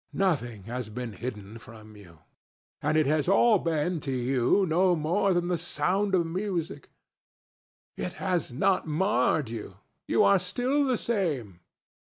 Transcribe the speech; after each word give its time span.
Nothing 0.13 0.63
has 0.63 0.89
been 0.89 1.13
hidden 1.13 1.59
from 1.59 1.95
you. 1.95 2.21
And 2.81 2.97
it 2.97 3.05
has 3.05 3.27
all 3.29 3.59
been 3.59 3.99
to 3.99 4.11
you 4.11 4.65
no 4.65 4.95
more 4.95 5.31
than 5.31 5.47
the 5.47 5.59
sound 5.59 6.15
of 6.15 6.25
music. 6.25 6.89
It 7.95 8.13
has 8.13 8.51
not 8.51 8.87
marred 8.87 9.51
you. 9.51 9.75
You 10.07 10.23
are 10.23 10.39
still 10.39 10.85
the 10.85 10.97
same." 10.97 11.59